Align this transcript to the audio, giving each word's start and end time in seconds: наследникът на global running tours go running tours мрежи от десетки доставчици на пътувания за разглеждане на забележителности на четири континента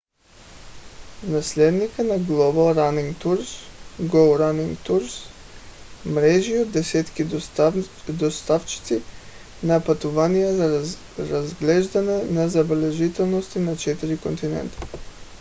наследникът 1.23 2.07
на 2.11 2.15
global 2.29 2.69
running 2.79 3.11
tours 3.23 3.47
go 4.13 4.23
running 4.41 4.73
tours 4.87 5.13
мрежи 6.05 6.57
от 6.59 6.71
десетки 6.71 7.25
доставчици 8.09 9.01
на 9.63 9.83
пътувания 9.85 10.53
за 10.53 10.83
разглеждане 11.19 12.23
на 12.23 12.49
забележителности 12.49 13.59
на 13.59 13.77
четири 13.77 14.17
континента 14.17 14.77